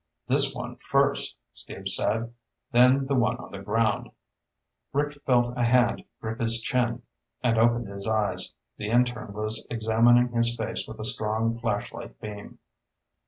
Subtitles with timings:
[0.27, 2.33] "This one first," Steve said.
[2.71, 4.09] "Then the one on the ground."
[4.93, 7.03] Rick felt a hand grip his chin
[7.43, 8.55] and opened his eyes.
[8.77, 12.57] The intern was examining his face with a strong flashlight beam.